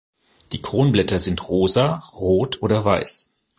Die 0.51 0.63
Kronblätter 0.63 1.19
sind 1.19 1.47
rosa, 1.47 1.99
rot 2.13 2.63
oder 2.63 2.83
weiß. 2.83 3.39